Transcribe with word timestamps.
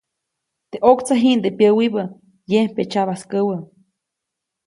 Teʼ 0.69 0.83
ʼoktsaʼ 0.87 1.19
jiʼndeʼe 1.23 1.55
pyäwibä, 1.57 2.03
yembe 2.51 2.81
tsyabaskäwä. 2.91 3.57